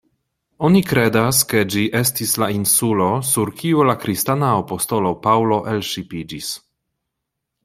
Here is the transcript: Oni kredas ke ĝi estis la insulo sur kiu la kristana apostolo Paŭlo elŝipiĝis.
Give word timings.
Oni 0.67 0.79
kredas 0.91 1.41
ke 1.51 1.61
ĝi 1.73 1.83
estis 1.99 2.33
la 2.43 2.49
insulo 2.55 3.11
sur 3.35 3.53
kiu 3.61 3.85
la 3.91 3.97
kristana 4.05 4.51
apostolo 4.63 5.13
Paŭlo 5.29 5.61
elŝipiĝis. 5.75 6.51